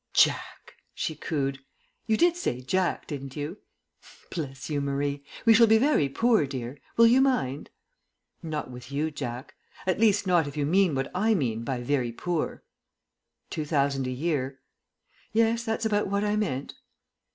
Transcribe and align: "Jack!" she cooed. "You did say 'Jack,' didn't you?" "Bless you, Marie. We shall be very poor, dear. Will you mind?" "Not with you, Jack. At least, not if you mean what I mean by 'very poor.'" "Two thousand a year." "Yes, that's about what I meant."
"Jack!" 0.13 0.77
she 0.95 1.13
cooed. 1.13 1.59
"You 2.07 2.17
did 2.17 2.35
say 2.35 2.59
'Jack,' 2.59 3.05
didn't 3.05 3.35
you?" 3.35 3.59
"Bless 4.31 4.67
you, 4.67 4.81
Marie. 4.81 5.23
We 5.45 5.53
shall 5.53 5.67
be 5.67 5.77
very 5.77 6.09
poor, 6.09 6.47
dear. 6.47 6.79
Will 6.97 7.05
you 7.05 7.21
mind?" 7.21 7.69
"Not 8.41 8.71
with 8.71 8.91
you, 8.91 9.11
Jack. 9.11 9.53
At 9.85 9.99
least, 9.99 10.25
not 10.25 10.47
if 10.47 10.57
you 10.57 10.65
mean 10.65 10.95
what 10.95 11.11
I 11.13 11.35
mean 11.35 11.63
by 11.63 11.81
'very 11.83 12.11
poor.'" 12.13 12.63
"Two 13.51 13.63
thousand 13.63 14.07
a 14.07 14.09
year." 14.09 14.59
"Yes, 15.33 15.63
that's 15.63 15.85
about 15.85 16.07
what 16.07 16.23
I 16.23 16.35
meant." 16.35 16.73